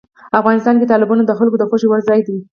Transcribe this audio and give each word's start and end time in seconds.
افغانستان 0.39 0.75
کې 0.79 0.89
تالابونه 0.91 1.23
د 1.25 1.31
خلکو 1.39 1.57
د 1.59 1.63
خوښې 1.69 1.87
وړ 1.89 1.99
ځای 2.09 2.19
دی. 2.27 2.37